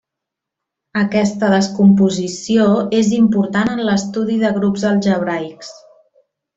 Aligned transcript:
Aquesta 1.01 1.49
descomposició 1.51 2.67
és 3.03 3.13
important 3.21 3.73
en 3.77 3.85
l'estudi 3.91 4.41
de 4.47 4.55
grups 4.59 4.91
algebraics. 4.95 5.75